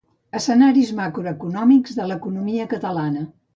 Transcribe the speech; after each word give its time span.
Escenaris 0.37 0.93
macroeconòmics 1.01 1.99
de 2.01 2.09
l'economia 2.09 2.69
catalana. 2.75 3.25